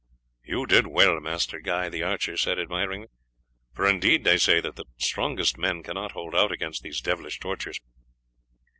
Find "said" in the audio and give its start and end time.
2.35-2.57